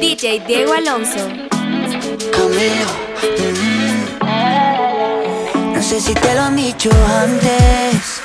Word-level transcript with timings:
DJ 0.00 0.40
Diego 0.46 0.72
Alonso. 0.72 1.28
Camilo. 2.30 2.86
Mm. 4.22 5.74
No 5.74 5.82
sé 5.82 6.00
si 6.00 6.14
te 6.14 6.34
lo 6.34 6.40
han 6.40 6.56
dicho 6.56 6.88
antes, 7.22 8.22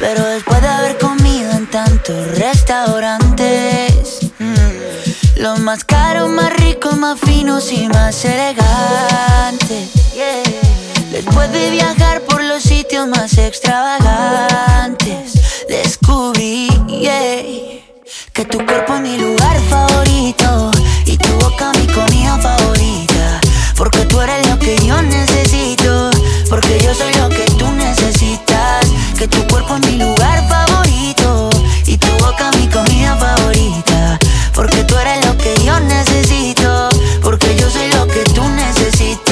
pero 0.00 0.26
después 0.26 0.60
de 0.60 0.66
haber 0.66 0.98
comido 0.98 1.52
en 1.52 1.70
tantos 1.70 2.36
restaurantes, 2.36 4.32
mm, 4.40 5.40
los 5.40 5.60
más 5.60 5.84
caros, 5.84 6.28
más 6.30 6.52
ricos, 6.54 6.96
más 6.96 7.20
finos 7.20 7.70
y 7.70 7.86
más 7.86 8.24
elegantes. 8.24 9.90
Después 11.12 11.52
de 11.52 11.70
viajar 11.70 12.22
por 12.22 12.42
los 12.42 12.64
sitios 12.64 13.06
más 13.06 13.38
extravagantes, 13.38 15.41
descubrí 15.68 16.68
que 18.32 18.44
tu 18.44 18.64
cuerpo 18.64 18.94
es 18.94 19.00
mi 19.00 19.18
lugar 19.18 19.60
favorito 19.68 20.70
y 21.04 21.16
tu 21.16 21.28
boca 21.38 21.72
mi 21.78 21.86
comida 21.86 22.38
favorita. 22.38 23.40
Porque 23.76 24.04
tú 24.06 24.20
eres 24.20 24.46
lo 24.48 24.58
que 24.58 24.76
yo 24.86 25.00
necesito, 25.02 26.10
porque 26.48 26.80
yo 26.80 26.94
soy 26.94 27.14
lo 27.14 27.28
que 27.28 27.44
tú 27.58 27.70
necesitas. 27.72 28.86
Que 29.18 29.28
tu 29.28 29.46
cuerpo 29.48 29.76
es 29.76 29.86
mi 29.86 29.98
lugar 29.98 30.48
favorito 30.48 31.50
y 31.86 31.96
tu 31.96 32.08
boca 32.24 32.50
mi 32.52 32.68
comida 32.68 33.16
favorita. 33.16 34.18
Porque 34.54 34.84
tú 34.84 34.96
eres 34.98 35.24
lo 35.26 35.36
que 35.36 35.54
yo 35.64 35.78
necesito, 35.80 36.88
porque 37.22 37.54
yo 37.56 37.70
soy 37.70 37.88
lo 37.92 38.06
que 38.06 38.24
tú 38.34 38.48
necesitas. 38.48 39.31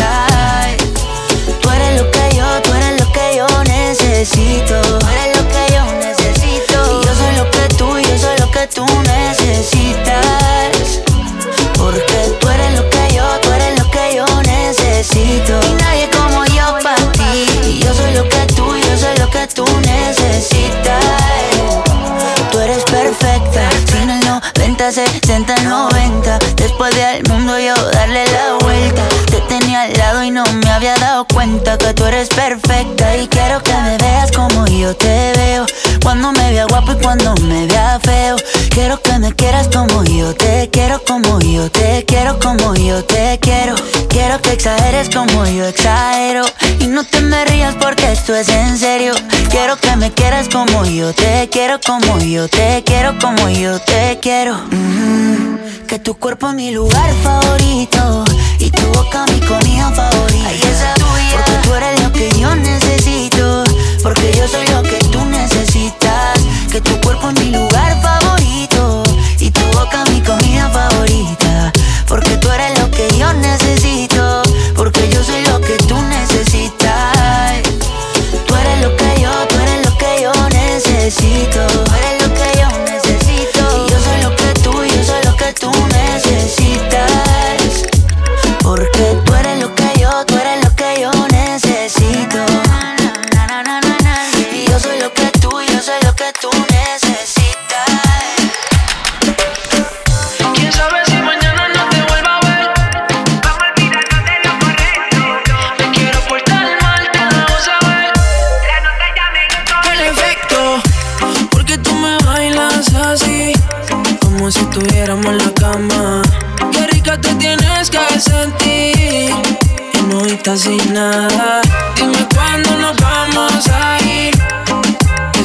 Cuenta 31.27 31.77
que 31.79 31.95
tú 31.95 32.05
eres 32.05 32.29
perfecta. 32.29 33.17
Y 33.17 33.29
quiero 33.29 33.63
que 33.63 33.73
me 33.73 33.97
veas 33.99 34.31
como 34.33 34.67
yo 34.67 34.95
te 34.95 35.33
veo. 35.37 35.67
Cuando 36.03 36.33
me 36.33 36.51
vea 36.51 36.67
guapo 36.67 36.93
y 36.93 36.97
cuando 36.97 37.35
me 37.43 37.67
vea 37.67 37.99
feo. 38.03 38.37
Quiero 38.71 39.01
que 39.03 39.19
me 39.19 39.33
quieras 39.35 39.69
como 39.69 40.05
yo 40.05 40.35
te 40.35 40.69
quiero, 40.71 41.03
como 41.05 41.41
yo 41.41 41.71
te 41.71 42.05
quiero, 42.07 42.39
como 42.39 42.75
yo 42.75 43.05
te 43.05 43.39
quiero. 43.41 43.75
Quiero 44.09 44.41
que 44.41 44.53
exageres 44.53 45.09
como 45.11 45.47
yo 45.47 45.67
exagero. 45.67 46.45
Y 46.81 46.87
no 46.87 47.05
te 47.05 47.21
me 47.21 47.45
rías 47.45 47.75
porque 47.81 48.13
esto 48.13 48.35
es 48.35 48.49
en 48.49 48.79
serio. 48.79 49.15
Quiero 49.51 49.77
que 49.77 49.97
me 49.97 50.13
quieras 50.13 50.49
como 50.49 50.85
yo 50.85 51.13
te 51.15 51.49
quiero, 51.51 51.81
como 51.85 52.19
yo 52.21 52.49
te 52.49 52.83
quiero, 52.85 53.19
como 53.19 53.49
yo 53.49 53.79
te 53.81 54.19
quiero. 54.21 54.57
Mm, 54.71 55.57
que 55.91 55.99
tu 55.99 56.15
cuerpo 56.15 56.49
es 56.49 56.55
mi 56.55 56.71
lugar 56.71 57.13
favorito 57.21 58.25
y 58.61 58.71
tu 58.71 58.87
boca 58.95 59.25
mi 59.27 59.41
comida 59.41 59.91
favorita. 59.91 60.49
Ay, 60.49 60.61
esa 60.63 60.95
tuya. 60.95 61.45
Porque 61.45 61.53
tú 61.65 61.75
eres 61.75 62.01
lo 62.05 62.13
que 62.13 62.31
yo 62.39 62.55
necesito, 62.55 63.65
porque 64.01 64.33
yo 64.37 64.47
soy 64.47 64.69
lo 64.69 64.85
que 64.85 64.99
tú 65.11 65.19
necesitas. 65.19 65.30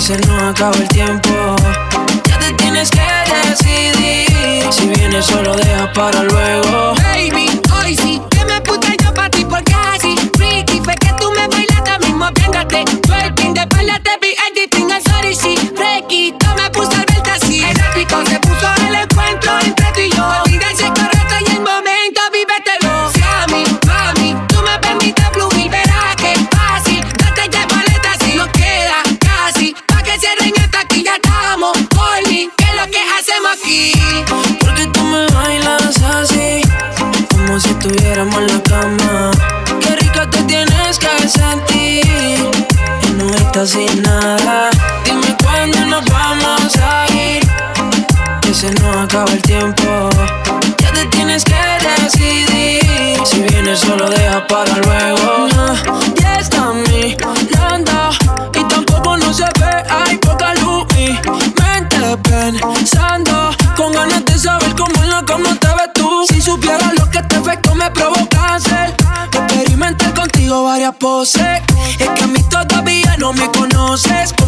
Se 0.06 0.16
nos 0.28 0.44
acaba 0.44 0.76
el 0.78 0.88
tiempo. 0.90 1.56
Ya 2.30 2.38
te 2.38 2.54
tienes 2.54 2.92
que 2.92 3.02
decidir, 3.50 4.72
si 4.72 4.88
vienes 4.90 5.26
solo 5.26 5.56
deja 5.56 5.92
para 5.94 6.22
luego. 6.22 6.94
Baby, 6.94 7.45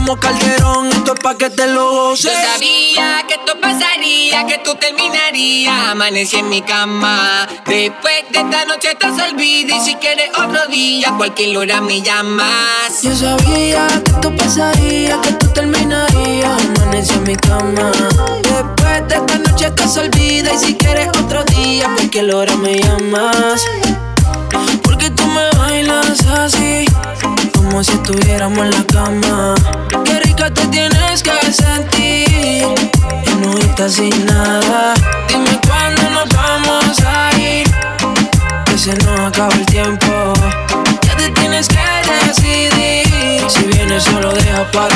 como 0.07 0.21
Calderón, 0.21 0.87
esto 0.87 1.13
es 1.15 1.19
pa' 1.19 1.35
que 1.35 1.49
te 1.49 1.67
lo 1.67 1.91
Yo 1.91 2.09
goces. 2.09 2.31
sabía 2.31 3.25
que 3.27 3.33
esto 3.33 3.59
pasaría, 3.59 4.45
que 4.45 4.57
tú 4.59 4.73
terminarías. 4.75 5.89
Amanecí 5.89 6.37
en 6.37 6.47
mi 6.47 6.61
cama. 6.61 7.45
Después 7.65 8.23
de 8.31 8.39
esta 8.39 8.63
noche 8.65 8.91
estás 8.91 9.19
olvida. 9.29 9.75
Y 9.75 9.81
si 9.81 9.95
quieres 9.95 10.29
otro 10.29 10.65
día, 10.67 11.13
cualquier 11.17 11.57
hora 11.57 11.81
me 11.81 12.01
llamas. 12.01 13.01
Yo 13.01 13.13
sabía 13.13 13.85
que 14.05 14.11
esto 14.11 14.33
pasaría, 14.37 15.19
que 15.21 15.33
tú 15.33 15.47
terminarías. 15.49 16.61
Amanecí 16.77 17.13
en 17.13 17.23
mi 17.23 17.35
cama. 17.35 17.91
Después 18.43 19.07
de 19.09 19.15
esta 19.15 19.37
noche 19.39 19.73
que 19.75 19.87
se 19.89 19.99
olvida. 19.99 20.53
Y 20.53 20.57
si 20.57 20.75
quieres 20.75 21.09
otro 21.21 21.43
día, 21.43 21.91
cualquier 21.95 22.33
hora 22.33 22.55
me 22.55 22.79
llamas. 22.79 23.61
Porque 24.83 25.09
tú 25.09 25.25
me 25.27 25.49
bailas 25.57 26.25
así, 26.27 26.85
como 27.69 27.83
si 27.83 27.91
estuviéramos 27.91 28.59
en 28.59 28.71
la 28.71 28.83
cama. 28.85 29.55
Qué 30.05 30.19
rica 30.21 30.49
te 30.53 30.65
tienes 30.67 31.21
que 31.21 31.51
sentir, 31.51 32.63
y 33.25 33.35
no 33.41 33.57
estás 33.57 33.93
sin 33.93 34.25
nada. 34.25 34.93
Dime 35.27 35.59
cuándo 35.67 36.01
nos 36.11 36.29
vamos 36.33 36.99
a 37.05 37.37
ir, 37.37 37.67
que 38.65 38.77
se 38.77 38.95
nos 38.97 39.19
acaba 39.19 39.53
el 39.53 39.65
tiempo. 39.65 40.33
Ya 41.03 41.17
te 41.17 41.29
tienes 41.31 41.67
que 41.67 41.77
decidir, 42.25 43.43
si 43.49 43.63
vienes 43.65 44.03
solo 44.03 44.31
deja 44.31 44.63
para 44.71 44.95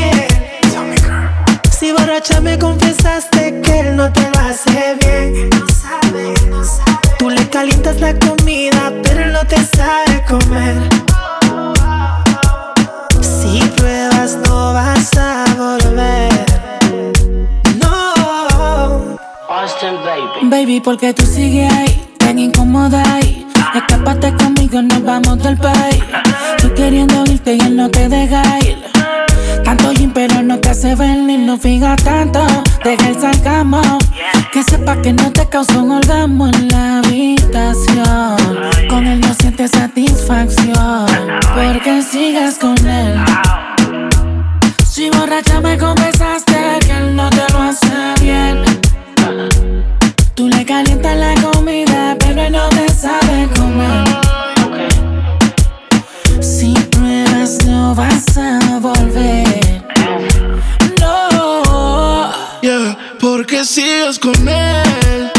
Porque 63.21 63.63
sigues 63.65 64.17
con 64.17 64.33
él. 64.49 65.31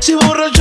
Si 0.00 0.14
borracho 0.14 0.51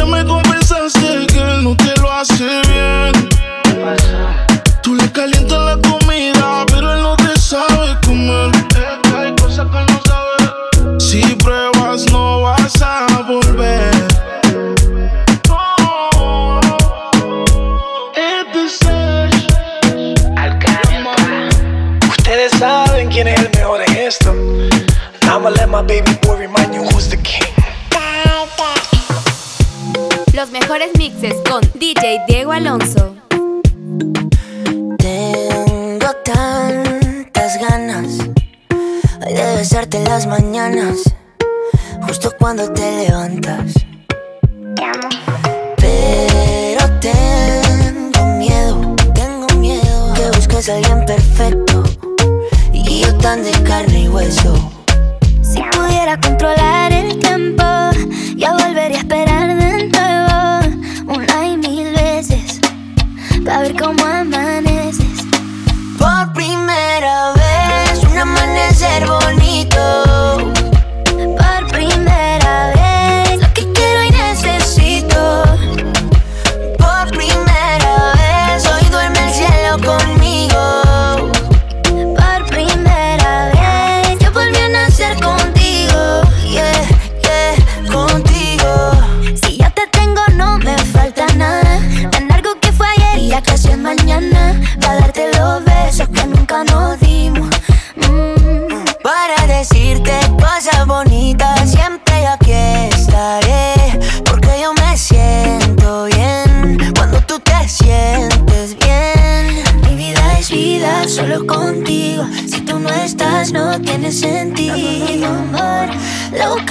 para 56.11 56.19
controlar 56.19 56.91
el 56.91 57.19
tiempo. 57.19 57.60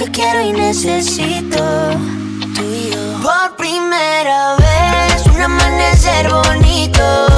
que 0.05 0.11
quiero 0.11 0.41
y 0.41 0.51
necesito. 0.53 1.63
Tú 2.55 2.63
y 2.63 2.91
yo. 2.91 3.21
Por 3.21 3.55
primera 3.55 4.55
vez, 4.55 5.25
un 5.27 5.41
amanecer 5.41 6.29
bonito. 6.29 7.30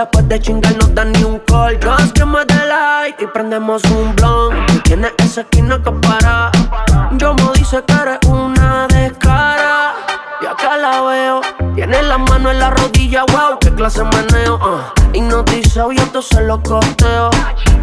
Después 0.00 0.28
de 0.28 0.40
chingar 0.40 0.74
no 0.78 0.86
dan 0.88 1.12
ni 1.12 1.24
un 1.24 1.38
call. 1.40 1.78
Just 1.82 2.12
que 2.12 2.24
me 2.24 2.44
like 2.44 3.22
y 3.22 3.26
prendemos 3.26 3.82
un 3.84 4.14
blunt. 4.16 4.82
Tienes 4.84 5.12
esa 5.18 5.42
esquina 5.42 5.80
que 5.82 5.92
para. 5.92 6.50
Yo 7.12 7.34
me 7.34 7.52
dice 7.54 7.82
que 7.86 7.92
eres 7.92 8.18
una 8.26 8.86
descara. 8.88 9.94
Y 10.42 10.46
acá 10.46 10.76
la 10.78 11.02
veo. 11.02 11.40
Tiene 11.74 12.02
la 12.02 12.18
mano 12.18 12.50
en 12.50 12.58
la 12.58 12.70
rodilla, 12.70 13.24
wow, 13.26 13.58
qué 13.60 13.74
clase 13.74 14.02
de 14.02 14.06
meneo. 14.06 14.56
Uh. 14.56 15.16
Hipnotizado 15.16 15.92
y 15.92 15.96
esto 15.96 16.22
se 16.22 16.40
lo 16.42 16.62
costeo. 16.62 17.30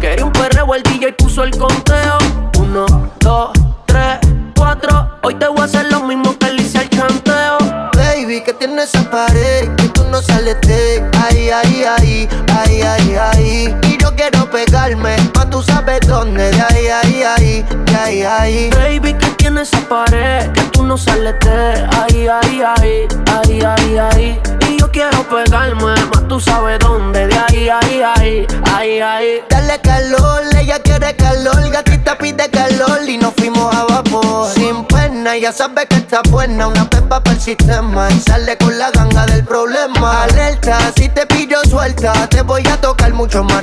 Quería 0.00 0.24
un 0.24 0.32
perreo, 0.32 0.74
el 0.74 0.82
DJ 0.82 1.12
puso 1.12 1.44
el 1.44 1.56
conteo. 1.56 2.18
Uno, 2.58 2.86
dos, 3.20 3.50
tres, 3.86 4.18
cuatro. 4.56 5.18
Hoy 5.22 5.34
te 5.34 5.46
voy 5.46 5.60
a 5.60 5.64
hacer 5.64 5.90
lo 5.90 6.00
mismo 6.00 6.27
Que 8.28 8.52
tienes 8.52 8.94
esa 8.94 9.10
pared, 9.10 9.74
que 9.76 9.88
tú 9.88 10.04
no 10.10 10.20
sales 10.20 10.60
de 10.60 11.02
ahí, 11.22 11.48
ahí, 11.48 11.82
ahí, 11.82 12.28
ahí, 12.52 12.82
ahí, 12.82 13.14
ahí. 13.16 13.87
Y 13.98 14.02
yo 14.02 14.14
quiero 14.14 14.50
pegarme, 14.50 15.16
más 15.34 15.50
tú 15.50 15.62
sabes 15.62 16.00
dónde, 16.06 16.50
de 16.50 16.60
ahí, 16.60 16.86
ahí, 16.86 17.22
ahí, 17.22 17.64
de 17.86 17.96
ahí, 17.96 18.22
ahí. 18.22 18.70
Baby, 18.70 19.14
que 19.14 19.26
tienes 19.30 19.72
esa 19.72 19.80
pared, 19.88 20.52
que 20.52 20.62
tú 20.72 20.84
no 20.84 20.96
sales 20.96 21.34
de 21.40 21.86
ahí, 21.96 22.28
ahí, 22.28 22.62
ahí, 22.62 23.08
ahí, 23.32 23.62
ahí, 23.62 23.98
ahí. 23.98 24.40
Y 24.68 24.78
yo 24.78 24.90
quiero 24.90 25.22
pegarme, 25.28 25.82
más 25.84 26.28
tú 26.28 26.38
sabes 26.38 26.78
dónde, 26.80 27.26
de 27.26 27.38
ahí, 27.38 27.68
ahí, 27.68 28.02
ahí, 28.02 28.46
ahí, 28.72 29.00
ahí. 29.00 29.42
Dale 29.48 29.80
calor, 29.80 30.42
ella 30.58 30.78
quiere 30.80 31.16
calor, 31.16 31.70
gatita 31.70 32.16
pide 32.18 32.48
calor 32.50 33.08
y 33.08 33.16
nos 33.18 33.34
fuimos 33.34 33.74
a 33.74 33.84
vapor. 33.84 34.50
Sin 34.54 34.84
pena, 34.84 35.36
ya 35.36 35.52
sabe 35.52 35.86
que 35.86 35.96
está 35.96 36.20
buena, 36.30 36.68
una 36.68 36.88
pepa 36.88 37.22
para 37.22 37.36
el 37.36 37.40
sistema 37.42 38.08
y 38.10 38.20
sale 38.20 38.56
con 38.58 38.78
la 38.78 38.90
ganga 38.90 39.26
del 39.26 39.44
problema. 39.44 40.22
Alerta, 40.22 40.78
si 40.96 41.08
te 41.08 41.26
pillo 41.26 41.58
suelta, 41.64 42.28
te 42.28 42.42
voy 42.42 42.66
a 42.68 42.80
tocar 42.80 43.12
mucho 43.12 43.42
más 43.44 43.62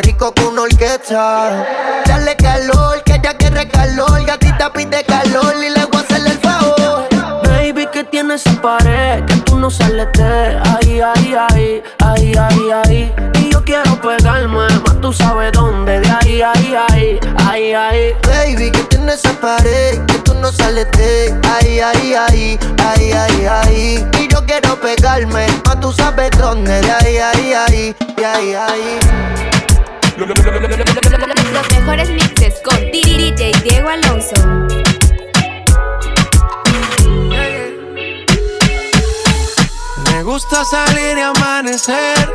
Dale 1.07 2.35
calor, 2.37 3.03
que 3.03 3.13
ella 3.13 3.35
quiere 3.37 3.67
calor, 3.67 4.25
gatita 4.25 4.73
pide 4.73 5.03
calor 5.03 5.53
y 5.55 5.69
le 5.69 5.85
voy 5.85 6.01
a 6.01 6.03
hacer 6.03 6.25
el 6.25 6.39
favor. 6.39 7.07
Baby, 7.43 7.87
que 7.93 8.03
tienes 8.05 8.43
esa 8.43 8.59
pared, 8.59 9.23
que 9.25 9.35
tú 9.45 9.59
no 9.59 9.69
sales 9.69 10.07
de 10.13 10.59
ahí, 10.63 11.01
ahí, 11.01 11.35
ahí, 11.35 11.83
ahí, 11.99 12.33
ahí, 12.35 12.71
ahí. 12.71 13.13
Y 13.39 13.51
yo 13.51 13.63
quiero 13.63 14.01
pegarme, 14.01 14.57
más 14.57 14.99
tú 14.99 15.13
sabes 15.13 15.51
dónde, 15.51 15.99
de 15.99 16.09
ahí, 16.09 16.41
ahí, 16.41 16.75
ahí, 16.89 17.19
ahí, 17.37 17.73
ahí. 17.73 18.13
Baby, 18.23 18.71
que 18.71 18.83
tienes 18.85 19.23
esa 19.23 19.33
pared, 19.33 20.03
que 20.07 20.17
tú 20.23 20.33
no 20.33 20.51
sales 20.51 20.87
de 20.93 21.39
ahí, 21.59 21.81
ahí, 21.81 22.15
ahí, 22.15 22.59
ahí, 22.83 23.11
ahí, 23.11 23.45
ahí. 23.45 24.07
Y 24.19 24.27
yo 24.27 24.43
quiero 24.43 24.75
pegarme, 24.81 25.45
más 25.67 25.79
tú 25.79 25.91
sabes 25.91 26.31
dónde, 26.31 26.81
de 26.81 26.91
ahí, 26.91 27.17
ahí, 27.17 27.53
ahí, 27.53 27.95
ahí, 28.17 28.53
ahí. 28.55 28.99
Los 30.17 31.71
mejores 31.71 32.09
mixes 32.09 32.61
con 32.63 32.75
DJ 32.91 33.51
Diego 33.63 33.89
Alonso. 33.89 34.35
Me 40.05 40.23
gusta 40.23 40.63
salir 40.63 41.17
y 41.17 41.21
amanecer, 41.21 42.29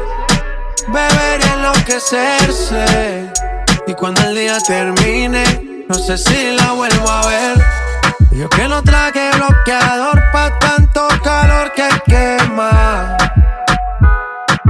beber 0.89 1.41
y 1.41 1.49
enloquecerse. 1.55 3.33
Y 3.87 3.95
cuando 3.95 4.29
el 4.29 4.35
día 4.35 4.59
termine, 4.61 5.87
no 5.89 5.95
sé 5.95 6.19
si 6.19 6.53
la 6.55 6.73
vuelvo 6.73 7.09
a 7.09 7.27
ver. 7.27 7.65
Yo 8.33 8.49
que 8.51 8.69
no 8.69 8.83
traje 8.83 9.31
bloqueador 9.37 10.23
pa' 10.33 10.59
tanto 10.59 11.09
calor 11.25 11.73
que 11.73 11.89
quema. 12.07 13.17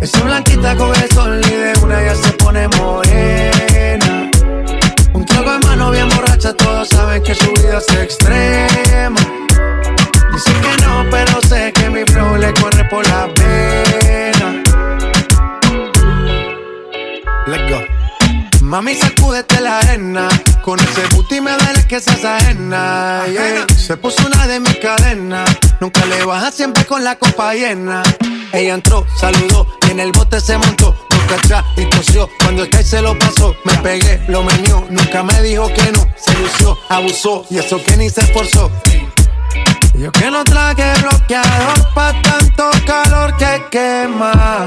Esa 0.00 0.22
blanquita 0.22 0.76
con 0.76 0.94
el 0.94 1.10
sol 1.10 1.40
y 1.44 1.50
de 1.50 1.72
una 1.82 2.02
ya 2.02 2.14
se 2.14 2.32
pone 2.32 2.68
morena. 2.68 4.30
Un 5.12 5.24
trago 5.24 5.54
en 5.54 5.60
mano 5.60 5.90
bien 5.90 6.08
borracha, 6.10 6.52
todos 6.52 6.88
saben 6.88 7.22
que 7.22 7.34
su 7.34 7.50
vida 7.52 7.78
es 7.78 7.96
extrema. 7.96 9.20
Dice 10.32 10.52
que 10.60 10.84
no, 10.84 11.06
pero 11.10 11.40
sé 11.48 11.72
que 11.72 11.88
mi 11.90 12.04
flow 12.04 12.36
le 12.36 12.52
corre 12.54 12.84
por 12.90 13.06
la 13.08 13.28
pena. 13.34 14.62
Let's 17.46 17.70
go. 17.70 18.05
Mami, 18.66 18.96
sacúdete 18.96 19.60
la 19.60 19.78
arena. 19.78 20.28
Con 20.60 20.80
ese 20.80 21.06
booty 21.14 21.40
me 21.40 21.52
duele 21.52 21.86
que 21.86 22.00
seas 22.00 22.24
ajena. 22.24 23.22
yeah. 23.30 23.64
Se 23.68 23.96
puso 23.96 24.26
una 24.26 24.44
de 24.48 24.58
mis 24.58 24.76
cadenas. 24.78 25.48
Nunca 25.80 26.04
le 26.06 26.24
baja 26.24 26.50
siempre 26.50 26.84
con 26.84 27.04
la 27.04 27.14
copa 27.14 27.54
llena. 27.54 28.02
Ella 28.52 28.74
entró, 28.74 29.06
saludó 29.20 29.68
y 29.86 29.92
en 29.92 30.00
el 30.00 30.10
bote 30.10 30.40
se 30.40 30.58
montó. 30.58 30.96
Boca 31.08 31.36
atrás 31.36 31.64
y 31.76 31.84
tosió. 31.84 32.28
Cuando 32.40 32.64
el 32.64 32.84
se 32.84 33.00
lo 33.02 33.16
pasó, 33.16 33.54
me 33.64 33.72
pegué, 33.78 34.20
lo 34.26 34.42
menió. 34.42 34.84
Nunca 34.90 35.22
me 35.22 35.40
dijo 35.42 35.68
que 35.72 35.92
no. 35.92 36.04
Se 36.16 36.34
lució, 36.36 36.76
abusó 36.88 37.46
y 37.48 37.58
eso 37.58 37.80
que 37.84 37.96
ni 37.96 38.10
se 38.10 38.22
esforzó. 38.22 38.68
Yo 39.94 40.10
que 40.10 40.28
no 40.28 40.42
traje 40.42 40.92
bloqueador 41.02 41.94
pa' 41.94 42.20
tanto 42.20 42.68
calor 42.84 43.36
que 43.36 43.62
quema. 43.70 44.66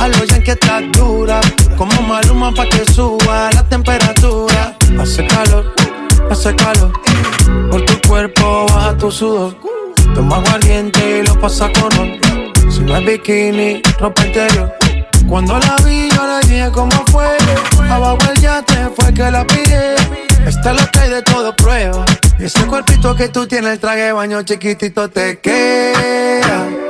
A 0.00 0.08
lo 0.08 0.26
que 0.42 0.52
estás 0.52 0.82
dura. 0.92 1.40
Como 1.76 2.00
maluma 2.02 2.52
pa' 2.52 2.66
que 2.66 2.84
suba 2.92 3.50
la 3.52 3.62
temperatura. 3.68 4.74
Hace 4.98 5.26
calor, 5.26 5.74
hace 6.30 6.56
calor. 6.56 6.90
Por 7.70 7.84
tu 7.84 8.08
cuerpo 8.08 8.66
baja 8.68 8.96
tu 8.96 9.10
sudor. 9.10 9.54
Toma 10.14 10.36
aguardiente 10.36 11.18
y 11.18 11.26
lo 11.26 11.38
pasa 11.38 11.70
con 11.72 11.90
ron. 11.92 12.18
Si 12.70 12.80
no 12.80 12.96
es 12.96 13.04
bikini, 13.04 13.82
ropa 13.98 14.26
interior. 14.26 14.72
Cuando 15.28 15.58
la 15.58 15.76
vi, 15.84 16.08
yo 16.10 16.26
le 16.26 16.48
dije 16.48 16.70
cómo 16.72 17.04
fue. 17.12 17.36
Abajo 17.88 18.18
el 18.34 18.40
yate 18.40 18.88
fue 18.96 19.12
que 19.12 19.30
la 19.30 19.46
pillé. 19.46 19.94
Esta 20.46 20.72
es 20.72 20.80
lo 20.80 21.00
hay 21.00 21.10
de 21.10 21.22
todo 21.22 21.54
prueba. 21.54 22.04
Ese 22.38 22.64
cuerpito 22.66 23.14
que 23.14 23.28
tú 23.28 23.46
tienes, 23.46 23.72
el 23.72 23.78
traje 23.78 24.12
baño 24.12 24.42
chiquitito 24.42 25.10
te 25.10 25.38
queda. 25.40 26.89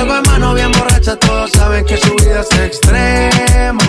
Fuego 0.00 0.16
en 0.16 0.22
mano 0.32 0.54
bien 0.54 0.72
borracha, 0.72 1.14
todos 1.16 1.50
saben 1.50 1.84
que 1.84 1.98
su 1.98 2.14
vida 2.14 2.40
es 2.40 2.58
extrema. 2.58 3.84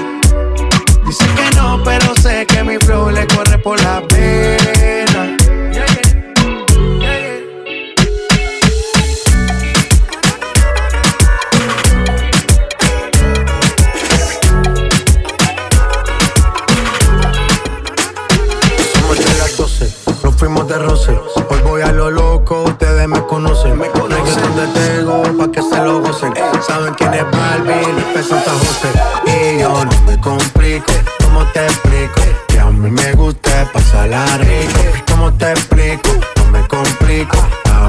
Dice 1.06 1.26
que 1.38 1.56
no, 1.56 1.82
pero 1.86 2.14
sé 2.22 2.46
que 2.48 2.62
mi 2.66 2.78
flow 2.80 3.12
le 3.12 3.26
corre 3.28 3.58
por 3.60 3.82
la 3.82 4.06
pena. 4.10 5.38
Somos 18.94 19.18
de 19.18 19.38
las 19.38 19.56
12, 19.56 19.94
nos 20.26 20.36
fuimos 20.36 20.68
de 20.68 20.78
roce. 20.78 21.18
Hoy 21.50 21.62
voy 21.64 21.82
a 21.84 21.94
lo 21.94 22.12
loco, 22.12 22.64
ustedes 22.64 23.08
me 23.08 23.26
conocen. 23.28 23.80
Tengo, 24.68 25.24
pa' 25.38 25.52
que 25.52 25.62
se 25.62 25.78
lo 25.78 26.02
gocen. 26.02 26.34
Saben 26.68 26.94
quién 26.96 27.14
es 27.14 27.24
Barbie, 27.32 28.14
Luis 28.14 28.28
Santa 28.28 28.52
José. 28.52 28.90
Y 29.26 29.60
yo 29.60 29.86
no 29.86 30.02
me 30.06 30.20
complico, 30.20 30.92
¿cómo 31.24 31.46
te 31.54 31.66
explico? 31.66 32.22
Que 32.48 32.60
a 32.60 32.66
mí 32.66 32.90
me 32.90 33.14
gusta 33.14 33.70
pasarla 33.74 34.26
rico. 34.38 35.04
¿Cómo 35.10 35.34
te 35.34 35.52
explico? 35.52 36.10
No 36.38 36.52
me 36.52 36.68
complico. 36.68 37.61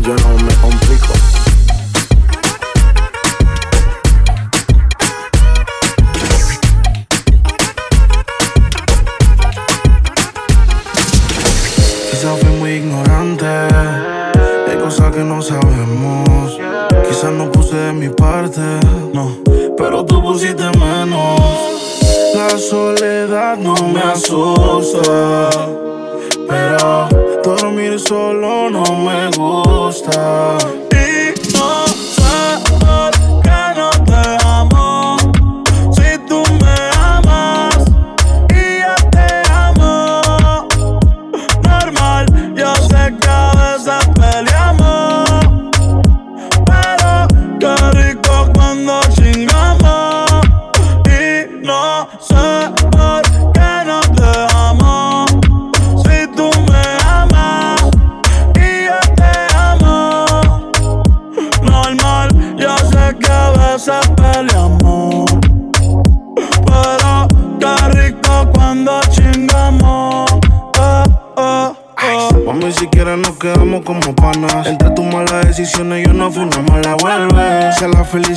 yo 0.00 0.14
no 0.14 0.44
me 0.44 0.54
complico. 0.54 1.12
Quizás 12.10 12.38
fui 12.40 12.48
muy 12.58 12.70
ignorante, 12.72 13.46
hay 13.46 14.78
cosas 14.78 15.14
que 15.14 15.20
no 15.24 15.42
sabemos. 15.42 16.58
Quizás 17.08 17.32
no 17.32 17.50
puse 17.50 17.76
de 17.76 17.92
mi 17.92 18.08
parte, 18.08 18.60
no, 19.12 19.36
pero 19.76 20.04
tú 20.04 20.22
pusiste 20.22 20.64
menos. 20.78 21.40
La 22.34 22.56
soledad 22.58 23.56
no 23.56 23.74
me 23.74 24.00
asusta, 24.00 25.50
pero 26.48 27.17
dormir 27.48 27.98
solo 27.98 28.68
no 28.68 28.84
me 29.04 29.30
gusta. 29.30 30.58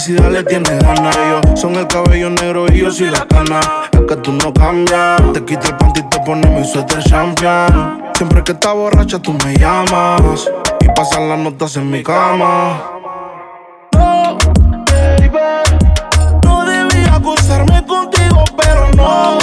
Felicidad 0.02 0.32
le 0.32 0.44
tienes 0.44 0.80
ganas, 0.80 1.16
yo 1.16 1.56
son 1.56 1.76
el 1.76 1.88
cabello 1.88 2.32
negro 2.32 2.66
y 2.72 2.80
yo 2.80 2.92
soy 2.92 3.12
la 3.12 3.26
cana. 3.28 3.60
Es 3.92 4.02
que 4.02 4.16
tú 4.16 4.32
no 4.32 4.52
cambias. 4.52 5.22
Te 5.34 5.46
quito 5.46 5.68
el 5.68 5.78
panty 5.78 6.00
y 6.00 6.04
te 6.10 6.20
pones 6.22 6.50
mi 6.50 6.64
suéter 6.66 7.04
champion. 7.04 8.02
Siempre 8.16 8.44
que 8.44 8.54
estás 8.54 8.74
borracha 8.74 9.20
tú 9.20 9.34
me 9.46 9.54
llamas 9.56 10.50
y 10.80 10.88
pasan 10.96 11.30
las 11.30 11.38
notas 11.38 11.76
en 11.78 11.92
mi 11.92 12.02
cama. 12.02 12.82
No, 13.94 14.38
baby, 14.88 15.30
no 16.44 16.66
debía 16.66 17.16
acostarme 17.16 17.86
contigo, 17.86 18.44
pero 18.58 18.90
no. 18.96 19.38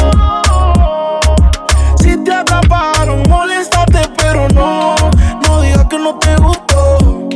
Si 1.99 2.17
te 2.25 2.33
atraparon, 2.33 3.23
moléstate, 3.29 4.01
pero 4.17 4.49
no. 4.49 4.97
No 5.47 5.63
digas 5.63 5.87
que 5.89 5.99
no 5.99 6.19
te 6.19 6.35
gustó. 6.37 7.29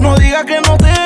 No 0.00 0.16
digas 0.16 0.44
que 0.44 0.60
no 0.60 0.76
te 0.78 0.99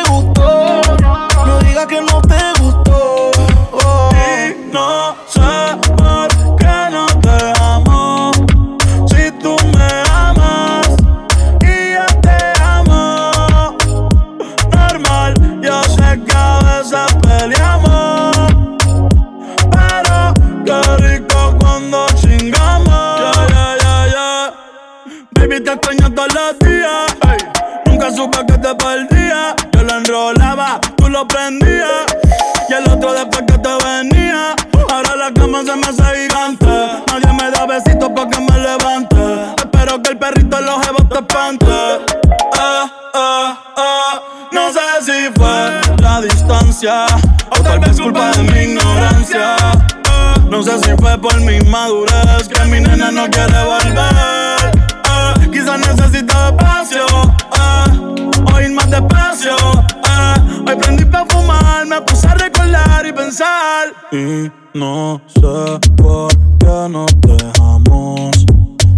Ah, 60.05 60.37
hoy 60.65 60.77
prendí 60.77 61.05
pa' 61.05 61.25
fumar, 61.29 61.85
me 61.87 62.01
puse 62.03 62.25
a 62.29 62.35
recordar 62.35 63.05
y 63.05 63.13
pensar. 63.13 63.89
Y 64.13 64.49
no 64.75 65.21
sé 65.27 65.81
por 65.97 66.31
qué 66.61 66.89
nos 66.89 67.11
dejamos. 67.21 68.31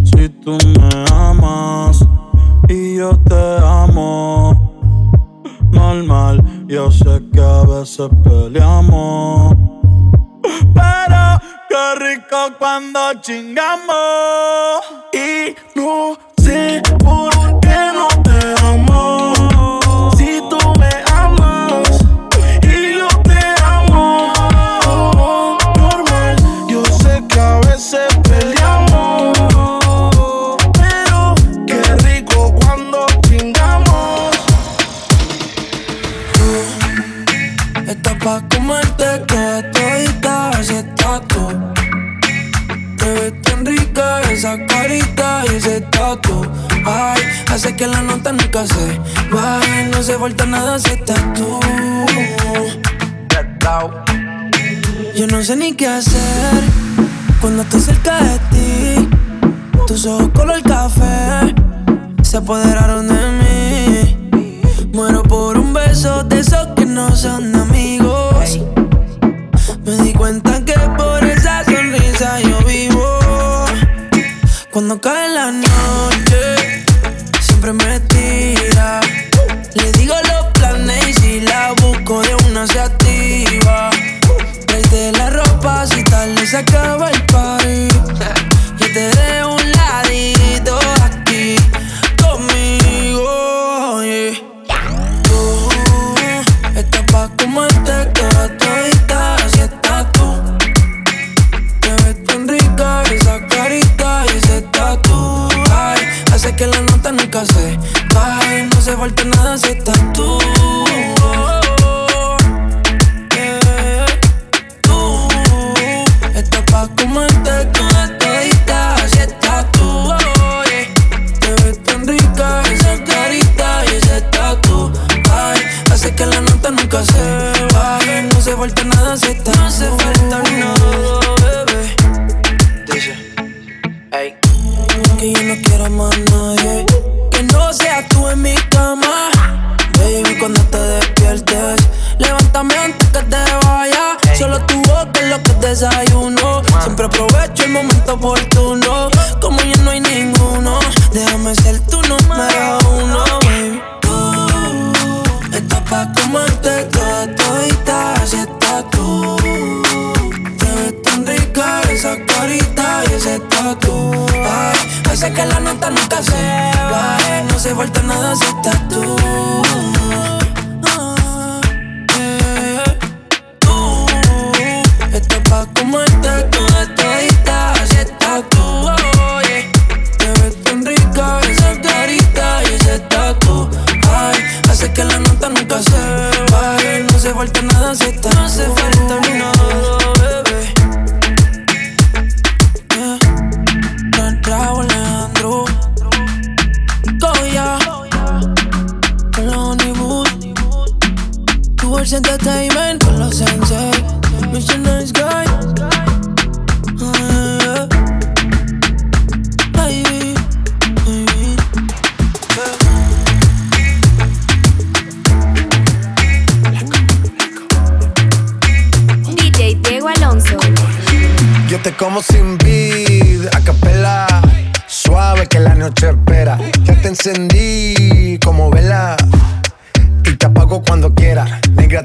Si 0.04 0.28
tú 0.28 0.58
me 0.78 1.04
amas 1.10 2.04
y 2.68 2.96
yo 2.96 3.18
te 3.24 3.56
amo. 3.64 4.52
Normal, 5.70 6.44
yo 6.66 6.90
sé 6.90 7.22
que 7.32 7.40
a 7.40 7.62
veces 7.62 8.10
peleamos. 8.22 9.54
Pero 10.74 11.40
qué 11.70 11.94
rico 11.98 12.52
cuando 12.58 12.98
chingamos. 13.22 14.84
Y 15.14 15.56
no 15.78 16.18
sé 16.36 16.82
por 16.98 17.30
qué 17.60 17.78
no 17.94 18.08
te 18.22 18.66
amo. 18.66 19.35
hace 47.56 47.74
que 47.74 47.86
la 47.86 48.02
nota 48.02 48.32
nunca 48.32 48.66
se 48.66 49.00
baje. 49.32 49.88
No 49.90 50.02
se 50.02 50.18
falta 50.18 50.44
nada 50.44 50.78
si 50.78 50.90
estás 50.90 51.20
tú. 51.32 51.58
Yo 55.14 55.26
no 55.26 55.42
sé 55.42 55.56
ni 55.56 55.72
qué 55.72 55.86
hacer 55.86 56.62
cuando 57.40 57.62
estoy 57.62 57.80
cerca 57.80 58.18
de 58.22 58.38
ti. 58.50 59.08
Tus 59.86 60.04
ojos 60.04 60.28
color 60.34 60.62
café 60.62 61.54
se 62.22 62.36
apoderaron 62.36 63.08
de 63.08 63.20
mí. 63.40 64.30
Muero 64.92 65.22
por 65.22 65.56
un 65.56 65.72
beso 65.72 66.24
de 66.24 66.40
esos 66.40 66.68
que 66.76 66.84
no 66.84 67.16
son 67.16 67.55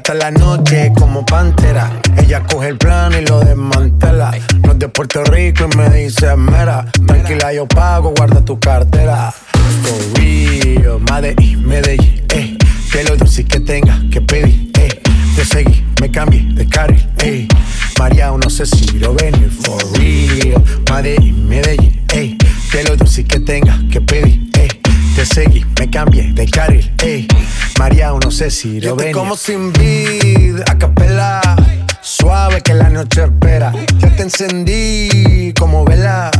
hasta 0.02 0.14
la 0.14 0.32
noche 0.32 0.90
como 0.96 1.24
pantera. 1.24 1.88
Ella 2.16 2.42
coge 2.42 2.68
el 2.70 2.76
plan 2.76 3.12
y 3.12 3.24
lo 3.24 3.38
desmantela. 3.38 4.32
No 4.64 4.72
es 4.72 4.78
de 4.80 4.88
Puerto 4.88 5.22
Rico 5.22 5.68
y 5.72 5.76
me 5.76 5.90
dice 5.90 6.34
mera. 6.34 6.86
Tranquila, 7.06 7.52
yo 7.52 7.68
pago, 7.68 8.12
guarda 8.16 8.44
tu 8.44 8.58
cartera. 8.58 9.32
For 9.82 10.18
real, 10.18 10.98
Medellín, 11.08 11.68
Medellín, 11.68 12.24
eh. 12.34 12.58
Que 12.90 13.04
lo 13.04 13.16
dulce 13.16 13.44
que 13.44 13.60
tenga 13.60 13.96
que 14.10 14.20
pedir, 14.20 14.72
eh. 14.80 15.00
Te 15.36 15.44
seguí, 15.44 15.84
me 16.00 16.10
cambié 16.10 16.52
de 16.52 16.66
carril, 16.66 17.08
eh. 17.18 17.46
María, 17.96 18.32
no 18.32 18.50
sé 18.50 18.66
si 18.66 18.98
lo 18.98 19.14
venir, 19.14 19.52
for 19.52 19.80
real. 19.92 20.60
Medellín, 20.90 21.48
Medellín, 21.48 22.04
eh. 22.12 22.36
Que 22.72 22.82
lo 22.82 22.96
dulce 22.96 23.22
que 23.22 23.38
tenga 23.38 23.78
que 23.88 24.00
pedir, 24.00 24.50
eh 24.58 24.81
te 25.22 25.34
seguí, 25.34 25.64
me 25.78 25.88
cambié 25.88 26.32
de 26.32 26.48
carril, 26.48 26.92
ey. 27.00 27.28
María, 27.78 28.10
no 28.10 28.30
sé 28.32 28.50
si 28.50 28.80
lo 28.80 28.96
ven. 28.96 29.12
como 29.12 29.36
sin 29.36 29.72
vid, 29.72 30.60
a 30.68 30.76
capela. 30.76 31.40
Suave 32.00 32.60
que 32.60 32.74
la 32.74 32.88
noche 32.88 33.22
espera. 33.22 33.72
Ya 33.98 34.16
te 34.16 34.22
encendí 34.22 35.54
como 35.56 35.84
vela. 35.84 36.30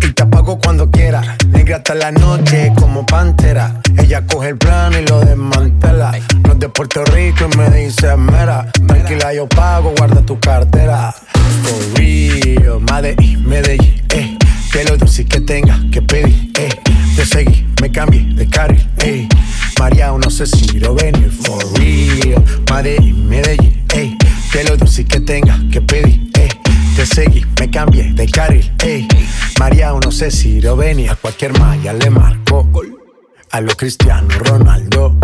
Y 0.00 0.12
te 0.12 0.22
apago 0.22 0.58
cuando 0.58 0.90
quiera. 0.90 1.36
Negra 1.48 1.76
hasta 1.76 1.94
la 1.94 2.10
noche 2.10 2.72
como 2.74 3.04
pantera. 3.04 3.80
Ella 3.98 4.24
coge 4.26 4.48
el 4.50 4.56
plano 4.56 4.98
y 4.98 5.06
lo 5.06 5.20
desmantela. 5.20 6.12
No 6.42 6.52
es 6.52 6.58
de 6.58 6.68
Puerto 6.70 7.04
Rico 7.04 7.48
y 7.52 7.56
me 7.58 7.70
dice 7.70 8.16
mera. 8.16 8.66
Tranquila, 8.86 9.34
yo 9.34 9.46
pago, 9.46 9.92
guarda 9.98 10.22
tu 10.22 10.40
cartera. 10.40 11.14
For 11.62 11.98
real, 11.98 12.80
Medellín, 12.90 13.46
Medellín, 13.46 14.02
eh. 14.08 14.38
Que 14.72 14.84
lo 14.84 14.96
dulce 14.96 15.26
que 15.26 15.40
tenga 15.40 15.78
que 15.92 16.00
pedir, 16.00 16.50
eh. 16.58 16.70
Te 17.14 17.24
seguí 17.24 17.73
me 17.84 17.92
cambié 17.92 18.24
de 18.34 18.48
carril, 18.48 18.90
eh. 19.00 19.28
María, 19.78 20.10
no 20.10 20.30
sé 20.30 20.46
si 20.46 20.78
lo 20.78 20.94
venir, 20.94 21.30
for 21.30 21.62
real. 21.78 22.42
Medellín, 22.72 23.28
Medellín, 23.28 23.84
eh. 23.94 24.16
Que 24.50 24.64
lo 24.64 24.74
dulce 24.78 25.04
que 25.04 25.20
tenga 25.20 25.60
que 25.70 25.82
pedir, 25.82 26.30
eh. 26.38 26.48
Te 26.96 27.04
seguí, 27.04 27.44
me 27.60 27.70
cambié 27.70 28.14
de 28.14 28.26
carril, 28.26 28.72
ey. 28.82 29.06
María, 29.60 29.92
no 30.02 30.10
sé 30.10 30.30
si 30.30 30.62
lo 30.62 30.76
venía, 30.76 31.12
a 31.12 31.16
cualquier 31.16 31.58
malla 31.58 31.92
le 31.92 32.08
marco. 32.08 32.66
A 33.50 33.60
lo 33.60 33.76
Cristiano 33.76 34.28
Ronaldo, 34.30 35.16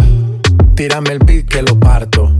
tírame 0.75 1.13
el 1.13 1.21
beat 1.21 1.47
que 1.47 1.63
lo 1.63 1.81
parto. 1.81 2.40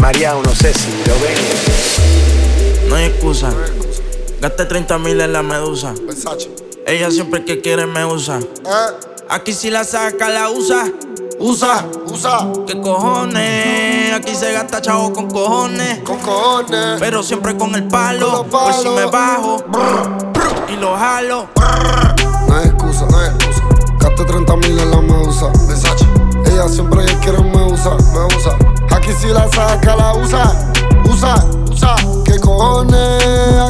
María, 0.00 0.34
no 0.34 0.54
sé 0.54 0.72
si 0.72 0.90
lo 1.06 1.14
venir. 1.20 2.88
No 2.88 2.96
hay 2.96 3.06
excusa. 3.06 3.50
Gasté 4.40 4.64
30 4.64 4.98
mil 4.98 5.20
en 5.20 5.32
la 5.32 5.42
medusa. 5.42 5.92
Ella 6.86 7.10
siempre 7.10 7.44
que 7.44 7.60
quiere 7.60 7.86
me 7.86 8.04
usa. 8.04 8.38
Aquí 9.28 9.52
si 9.52 9.70
la 9.70 9.84
saca, 9.84 10.28
la 10.28 10.50
usa. 10.50 10.90
Usa, 11.40 11.86
usa. 12.06 12.48
¿Qué 12.66 12.80
cojones? 12.80 14.12
Aquí 14.14 14.34
se 14.34 14.52
gasta 14.52 14.80
chavo 14.80 15.12
con 15.12 15.30
cojones. 15.30 15.98
Con 16.00 16.18
cojones. 16.18 16.96
Pero 16.98 17.22
siempre 17.22 17.56
con 17.56 17.74
el 17.74 17.86
palo. 17.88 18.46
Por 18.46 18.72
si 18.72 18.88
me 18.88 19.06
bajo. 19.06 19.64
Y 20.72 20.76
lo 20.76 20.96
jalo. 20.96 21.48
No 22.48 22.56
hay 22.56 22.66
excusa, 22.66 23.06
no 23.10 23.18
hay 23.18 23.28
excusa. 23.28 23.62
Gasté 23.98 24.24
30 24.24 24.56
mil 24.56 24.78
en 24.78 24.90
la 24.90 25.00
medusa. 25.00 25.46
Versace. 25.66 26.17
Ella 26.58 26.68
siempre 26.68 27.04
que 27.04 27.14
quiere 27.18 27.40
me 27.40 27.72
usa, 27.72 27.94
me 28.12 28.36
usa. 28.36 28.58
Aquí 28.90 29.12
si 29.12 29.28
la 29.28 29.48
saca, 29.48 29.94
la 29.94 30.12
usa. 30.14 30.72
Usa, 31.08 31.46
usa. 31.70 31.94
¿Qué 32.24 32.40
cojones? 32.40 33.22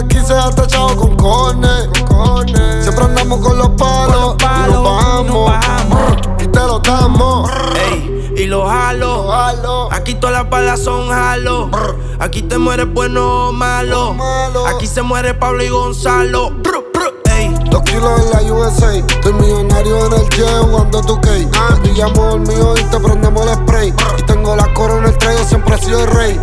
Aquí 0.03 0.17
se 0.27 0.33
gasta 0.33 0.67
chavo 0.67 0.97
con 0.97 1.17
cojones. 1.17 1.87
Con. 2.09 2.49
Siempre 2.49 3.05
andamos 3.05 3.41
con 3.41 3.59
los 3.59 3.69
palos. 3.71 4.37
y 4.41 4.73
nos 4.73 5.45
bajamos. 5.45 6.13
Y 6.41 6.47
te 6.47 6.61
lo 6.61 6.79
damos. 6.79 7.51
Ey, 7.91 8.33
y 8.39 8.47
lo 8.47 8.67
jalo. 8.67 9.93
Aquí 9.93 10.15
todas 10.15 10.37
las 10.41 10.49
balas 10.49 10.81
son 10.83 11.11
jalo. 11.11 11.71
Aquí 12.21 12.41
te 12.41 12.57
mueres 12.57 12.91
bueno 12.91 13.49
o 13.49 13.53
malo. 13.53 14.17
Aquí 14.67 14.87
se 14.87 15.03
muere 15.03 15.35
Pablo 15.35 15.63
y 15.63 15.69
Gonzalo. 15.69 16.55
Kilos 17.99 18.21
en 18.21 18.31
la 18.31 18.53
USA. 18.53 18.97
Estoy 18.97 19.33
millonario 19.35 20.07
en 20.07 20.13
el 20.13 20.29
jet 20.31 20.49
jugando 20.63 21.01
tu 21.03 21.21
cake. 21.21 21.49
Pillamos 21.83 22.35
el 22.35 22.41
mío 22.41 22.75
y 22.77 22.83
te 22.85 23.01
prendemos 23.01 23.47
el 23.47 23.55
spray. 23.55 23.95
Y 24.19 24.23
tengo 24.23 24.57
la 24.57 24.73
corona 24.75 25.09
en 25.09 25.13
el 25.13 25.19
traigo, 25.19 25.45
siempre 25.45 25.75
he 25.75 25.79
sido 25.79 26.05
el 26.05 26.11
rey. 26.11 26.41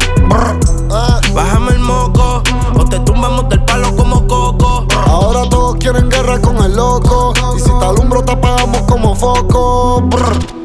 Ah. 0.91 1.19
Bájame 1.33 1.71
el 1.71 1.79
moco. 1.79 2.43
O 2.77 2.85
te 2.85 2.99
tumbamos 2.99 3.49
del 3.49 3.63
palo 3.63 3.95
como 3.95 4.27
coco. 4.27 4.85
Ahora 5.07 5.49
todos 5.49 5.75
quieren 5.77 6.09
guerra 6.09 6.39
con 6.41 6.57
el 6.57 6.75
loco. 6.75 7.33
Y 7.55 7.59
si 7.59 7.69
te 7.79 7.85
alumbro, 7.85 8.23
te 8.23 8.33
apagamos 8.33 8.81
como 8.83 9.15
foco. 9.15 10.03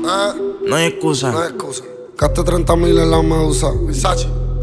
Ah. 0.07 0.35
No 0.67 0.77
hay 0.77 0.87
excusa. 0.87 1.31
No 1.31 1.41
hay 1.41 1.49
excusa. 1.51 1.85
Gasté 2.19 2.43
30 2.43 2.77
mil 2.77 2.99
en 2.99 3.11
la 3.11 3.23
medusa. 3.23 3.69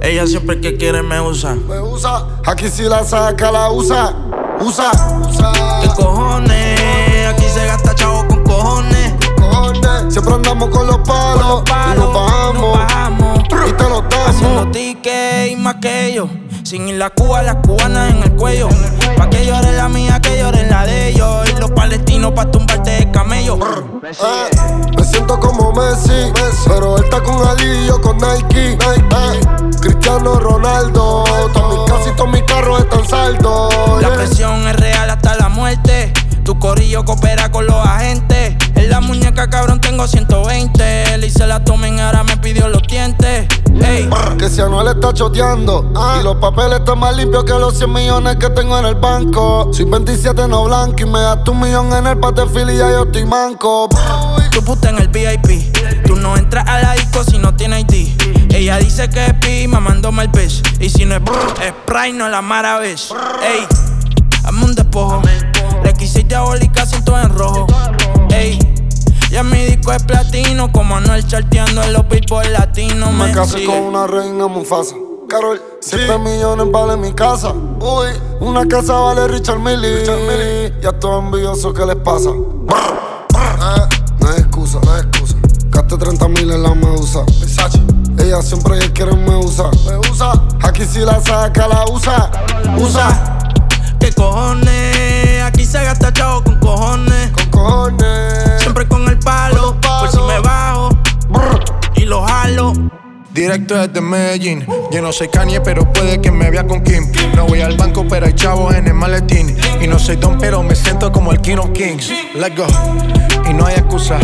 Ella 0.02 0.28
siempre 0.28 0.62
que 0.62 0.78
quiere 0.78 1.02
me 1.02 1.20
usa. 1.22 1.56
Me 1.56 1.82
usa. 1.82 2.28
Aquí 2.46 2.70
si 2.70 2.84
la 2.84 3.04
saca, 3.04 3.52
la 3.52 3.72
usa. 3.72 4.16
Usa, 4.60 4.92
usa. 5.28 5.52
¿Qué 5.82 5.88
cojones? 5.96 7.28
Aquí 7.30 7.46
se 7.54 7.66
gasta 7.66 7.94
chavo 7.96 8.28
con 8.28 8.44
cojones. 8.44 9.14
Cojones. 9.40 10.14
Siempre 10.14 10.34
andamos 10.34 10.70
con 10.70 10.88
los 10.88 10.98
palos. 11.00 11.42
Con 11.42 11.50
los 11.50 11.62
palos, 11.64 11.96
y 11.96 12.00
nos 12.00 12.14
bajamos. 12.14 12.78
bajamos. 12.78 13.40
Y 13.68 13.72
te 13.74 13.84
lo 13.90 14.04
Haciendo 14.28 14.56
damos. 14.60 14.72
tickets 14.72 15.52
y 15.52 15.56
más 15.56 15.76
que 15.76 16.08
ellos. 16.08 16.30
Sin 16.68 16.90
ir 16.90 16.96
la 16.96 17.10
Cuba, 17.12 17.42
las 17.44 17.56
cubanas 17.66 18.12
en 18.12 18.24
el 18.24 18.34
cuello. 18.34 18.68
Pa' 19.16 19.30
que 19.30 19.46
llore 19.46 19.72
la 19.72 19.88
mía, 19.88 20.20
que 20.20 20.38
llore 20.38 20.70
la 20.70 20.86
de 20.86 21.08
ellos. 21.08 21.50
Y 21.50 21.62
los 21.62 21.72
palestinos 21.72 22.34
pa' 22.34 22.52
tumbarte 22.52 22.92
de 22.92 23.10
camello. 23.10 23.58
Eh, 24.04 24.50
me 24.98 25.04
siento 25.06 25.40
como 25.40 25.72
Messi, 25.72 26.30
pero 26.68 26.98
él 26.98 27.06
está 27.06 27.24
con 27.24 27.48
Ali 27.48 27.64
y 27.64 27.88
yo 27.88 28.02
con 28.02 28.18
Nike. 28.18 28.74
Eh, 28.74 29.40
Cristiano 29.80 30.42
Ronaldo, 30.42 31.24
todos 31.54 31.78
mis 31.78 31.90
casi 31.90 32.12
todos 32.18 32.32
mis 32.32 32.44
carros 32.44 32.82
están 32.82 33.08
saldos. 33.08 33.74
La 34.02 34.10
yeah. 34.10 34.18
presión 34.18 34.68
es 34.68 34.76
real 34.76 35.10
hasta 35.10 35.36
la 35.36 35.48
muerte. 35.48 36.12
Tu 36.44 36.60
corillo 36.60 37.06
coopera 37.06 37.50
con 37.50 37.66
los 37.66 37.78
agentes. 37.78 38.58
En 38.88 38.92
la 38.92 39.02
muñeca, 39.02 39.50
cabrón, 39.50 39.82
tengo 39.82 40.08
120. 40.08 41.18
Le 41.18 41.28
hice 41.28 41.46
la 41.46 41.62
tomen, 41.62 42.00
ahora 42.00 42.24
me 42.24 42.38
pidió 42.38 42.70
los 42.70 42.82
dientes. 42.84 43.46
Ey, 43.82 44.10
Que 44.40 44.48
si 44.48 44.62
Anuel 44.62 44.88
está 44.88 45.14
choteando 45.14 45.92
Y 46.20 46.24
los 46.24 46.38
papeles 46.38 46.80
están 46.80 46.98
más 47.00 47.16
limpios 47.16 47.44
que 47.44 47.52
los 47.52 47.78
100 47.78 47.92
millones 47.92 48.38
que 48.38 48.50
tengo 48.50 48.80
en 48.80 48.86
el 48.86 48.96
banco 48.96 49.70
Soy 49.72 49.86
27 49.86 50.48
no 50.48 50.64
blanco 50.64 50.96
y 50.98 51.06
me 51.06 51.22
gasto 51.22 51.52
un 51.52 51.60
millón 51.60 51.94
en 51.94 52.08
el 52.08 52.18
pate 52.18 52.48
fili 52.48 52.74
y 52.74 52.78
ya 52.78 52.90
yo 52.90 53.04
estoy 53.04 53.26
manco 53.26 53.88
tu 54.52 54.64
puta 54.64 54.90
en 54.90 55.00
el 55.00 55.10
VIP. 55.10 55.72
Tú 56.06 56.16
no 56.16 56.38
entras 56.38 56.68
a 56.68 56.80
la 56.80 56.94
disco 56.94 57.24
si 57.24 57.38
no 57.38 57.54
tienes 57.56 57.82
ID. 57.82 58.56
Ella 58.56 58.78
dice 58.78 59.10
que 59.10 59.26
es 59.26 59.34
pi, 59.34 59.68
mamándome 59.68 60.24
el 60.24 60.30
bitch. 60.30 60.64
Y 60.80 60.90
si 60.90 61.06
no 61.06 61.16
es 61.16 61.24
brr, 61.24 61.54
es 61.62 61.74
Sprite, 61.84 62.14
no 62.14 62.30
la 62.30 62.42
mara 62.42 62.80
bitch. 62.80 63.12
Ey, 63.44 63.68
hazme 64.44 64.66
un 64.66 64.74
despojo. 64.74 65.22
Le 65.84 65.94
quise 65.94 66.24
diabólica, 66.24 66.86
siento 66.88 67.20
en 67.20 67.38
rojo. 67.38 67.68
Ey, 68.32 68.77
ya 69.32 69.44
mi 69.44 69.66
disco 69.66 69.94
es 69.94 70.04
platino. 70.04 70.72
Como 70.72 70.96
Anuel 70.96 71.26
charteando 71.26 71.84
en 71.84 71.94
los 71.94 72.08
billboard 72.08 72.50
latinos. 72.50 73.12
Me 73.14 73.28
Me 73.28 73.32
casé 73.34 73.64
con 73.66 73.78
una 73.78 74.08
reina 74.08 74.48
Mufasa. 74.48 74.96
Carol, 75.30 75.62
7 75.82 76.18
millones 76.20 76.72
vale 76.72 76.96
mi 76.96 77.12
casa. 77.12 77.52
Uy, 77.52 78.08
una 78.40 78.66
casa 78.66 78.94
vale 78.94 79.28
Richard 79.28 79.60
Millie 79.60 80.06
Ya 80.82 80.90
estoy 80.90 81.20
envidioso, 81.20 81.74
¿qué 81.74 81.86
les 81.86 81.98
pasa? 81.98 82.30
Eh, 82.30 83.98
no 84.20 84.30
hay 84.30 84.40
excusa, 84.40 84.80
no 84.86 84.94
hay 84.94 85.02
excusa. 85.02 85.36
Gasté 85.70 85.98
30 85.98 86.28
mil 86.30 86.50
en 86.50 86.64
la 86.64 86.74
medusa. 86.74 87.24
Versace. 87.42 87.82
Ella 88.20 88.42
siempre 88.42 88.80
que 88.80 88.94
quiere 88.94 89.18
me 89.18 89.36
usa. 89.36 89.70
Me 89.86 89.98
usa. 90.10 90.32
Aquí 90.64 90.86
si 90.86 91.00
la 91.00 91.20
saca, 91.20 91.68
la 91.68 91.84
usa. 91.92 92.32
Usa. 92.78 93.38
¿Qué 94.00 94.14
cojones? 94.14 95.44
Aquí 95.44 95.66
se 95.66 95.84
gasta 95.84 96.14
chavo 96.14 96.42
con 96.42 96.58
cojones. 96.60 97.32
Con 97.32 97.50
cojones 97.52 98.37
Directo 103.38 103.78
desde 103.78 104.02
Medellín. 104.02 104.66
Yo 104.92 105.00
no 105.00 105.12
soy 105.12 105.28
Kanye, 105.28 105.62
pero 105.62 105.94
puede 105.94 106.20
que 106.20 106.32
me 106.32 106.50
vea 106.50 106.66
con 106.66 106.82
Kim. 106.82 107.04
No 107.36 107.46
voy 107.46 107.62
al 107.62 107.78
banco, 107.78 108.04
pero 108.10 108.26
hay 108.26 108.34
chavos 108.34 108.74
en 108.74 108.88
el 108.88 108.96
maletín. 108.96 109.56
Y 109.80 109.86
no 109.86 110.00
soy 110.00 110.16
Don, 110.16 110.40
pero 110.40 110.64
me 110.64 110.74
siento 110.74 111.12
como 111.12 111.32
el 111.32 111.40
King 111.40 111.58
of 111.58 111.70
Kings. 111.72 112.12
Let's 112.34 112.58
go. 112.58 112.66
Y 113.48 113.54
no 113.54 113.68
hay 113.68 113.76
excusa. 113.76 114.18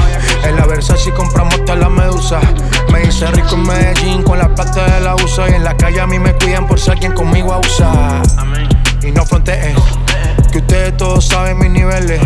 En 0.47 0.56
la 0.56 0.65
Versace 0.65 1.12
compramos 1.12 1.63
toda 1.63 1.76
la 1.76 1.89
medusa. 1.89 2.39
Me 2.91 3.04
hice 3.04 3.28
rico 3.28 3.54
en 3.54 3.62
Medellín 3.62 4.23
con 4.23 4.39
la 4.39 4.49
plata 4.56 4.95
de 4.95 5.02
la 5.02 5.13
USA. 5.13 5.47
Y 5.47 5.54
en 5.54 5.63
la 5.63 5.78
calle 5.78 6.02
a 6.02 6.08
mí 6.08 6.17
me 6.17 6.34
cuidan 6.34 6.65
por 6.65 6.80
ser 6.80 6.97
quien 6.97 7.13
conmigo 7.13 7.54
abusa. 7.54 8.19
Y 9.04 9.12
no 9.12 9.28
fronteen. 9.28 9.76
Que 10.52 10.58
ustedes 10.58 10.97
todos 10.97 11.28
saben 11.28 11.60
mis 11.60 11.69
niveles. 11.69 12.19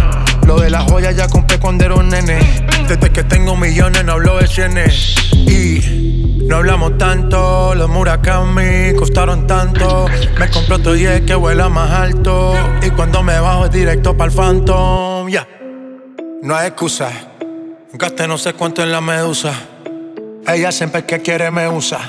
Lo 0.45 0.57
de 0.57 0.69
las 0.69 0.89
joyas 0.89 1.17
ya 1.17 1.27
compré 1.27 1.59
cuando 1.59 1.83
era 1.83 1.95
un 1.95 2.07
nene. 2.07 2.39
Desde 2.87 3.11
que 3.11 3.25
tengo 3.25 3.57
millones 3.57 4.05
no 4.05 4.13
hablo 4.13 4.37
de 4.37 4.47
cienes. 4.47 5.15
Y 5.33 6.06
no 6.47 6.55
hablamos 6.55 6.97
tanto. 6.97 7.75
Los 7.75 7.89
Murakami 7.89 8.93
costaron 8.97 9.45
tanto. 9.45 10.07
Me 10.39 10.49
compré 10.49 10.75
otro 10.75 10.95
jet 10.95 11.25
que 11.25 11.35
vuela 11.35 11.69
más 11.69 11.91
alto. 11.91 12.53
Y 12.81 12.89
cuando 12.91 13.21
me 13.23 13.39
bajo 13.39 13.65
es 13.65 13.71
directo 13.71 14.15
para 14.15 14.31
el 14.31 14.35
Phantom. 14.35 15.27
Ya. 15.29 15.47
No 16.41 16.55
hay 16.55 16.67
excusa. 16.67 17.09
Gasté 17.93 18.27
no 18.27 18.37
sé 18.37 18.53
cuánto 18.53 18.81
en 18.83 18.91
la 18.91 19.01
medusa. 19.01 19.53
Ella 20.47 20.71
siempre 20.71 21.05
que 21.05 21.21
quiere 21.21 21.51
me 21.51 21.67
usa. 21.67 21.99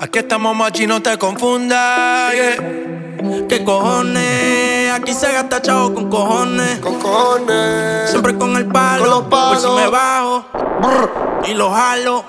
Aquí 0.00 0.20
estamos 0.20 0.56
machi, 0.56 0.86
no 0.86 1.02
te 1.02 1.18
confundas. 1.18 2.32
¿Qué 3.48 3.64
cojones? 3.64 4.92
Aquí 4.92 5.12
se 5.12 5.32
gasta 5.32 5.60
chavo 5.60 5.92
con 5.92 6.08
cojones. 6.08 6.78
Con 6.78 7.00
cojones. 7.00 8.10
Siempre 8.10 8.36
con 8.36 8.56
el 8.56 8.66
palo. 8.66 9.00
Con 9.00 9.10
los 9.10 9.22
palos. 9.24 9.62
Por 9.62 9.70
si 9.70 9.76
me 9.76 9.88
bajo 9.88 10.46
y 11.46 11.54
lo 11.54 11.70
jalo. 11.70 12.24